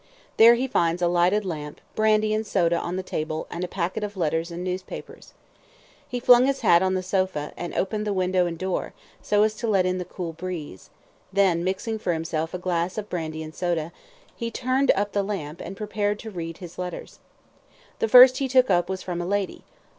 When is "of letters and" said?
4.03-4.63